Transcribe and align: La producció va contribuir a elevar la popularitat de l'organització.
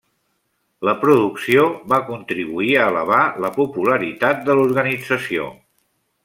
La 0.87 0.93
producció 1.01 1.65
va 1.93 1.99
contribuir 2.07 2.71
a 2.77 2.87
elevar 2.95 3.21
la 3.45 3.53
popularitat 3.59 4.43
de 4.49 4.57
l'organització. 4.61 5.47